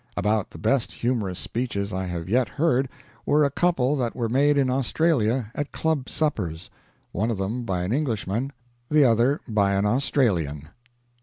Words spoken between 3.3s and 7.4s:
a couple that were made in Australia at club suppers one of